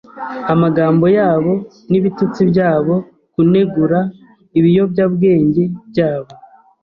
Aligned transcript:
amagambo 0.53 1.05
yabo, 1.17 1.53
n'ibitutsi 1.89 2.41
byabo, 2.51 2.95
kunegura.... 3.33 3.99
ibiyobyabwenge 4.59 5.63
byabo 5.89 6.31